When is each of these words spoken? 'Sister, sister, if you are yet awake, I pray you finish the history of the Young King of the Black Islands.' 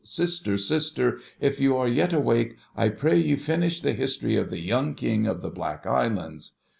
'Sister, 0.03 0.57
sister, 0.57 1.19
if 1.39 1.59
you 1.61 1.77
are 1.77 1.87
yet 1.87 2.11
awake, 2.11 2.57
I 2.75 2.89
pray 2.89 3.19
you 3.19 3.37
finish 3.37 3.81
the 3.81 3.93
history 3.93 4.35
of 4.35 4.49
the 4.49 4.59
Young 4.59 4.95
King 4.95 5.27
of 5.27 5.43
the 5.43 5.51
Black 5.51 5.85
Islands.' 5.85 6.53